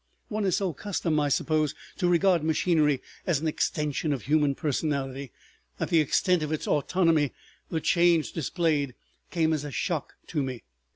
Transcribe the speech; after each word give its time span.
One 0.29 0.45
is 0.45 0.57
so 0.57 0.71
accustomed, 0.71 1.19
I 1.19 1.29
suppose, 1.29 1.75
to 1.99 2.07
regard 2.07 2.43
machinery 2.43 3.03
as 3.27 3.39
an 3.39 3.47
extension 3.47 4.11
of 4.11 4.23
human 4.23 4.55
personality 4.55 5.31
that 5.77 5.89
the 5.89 5.99
extent 5.99 6.41
of 6.41 6.51
its 6.51 6.67
autonomy 6.67 7.33
the 7.69 7.81
Change 7.81 8.33
displayed 8.33 8.95
came 9.29 9.53
as 9.53 9.63
a 9.63 9.69
shock 9.69 10.13
to 10.29 10.41
me. 10.41 10.63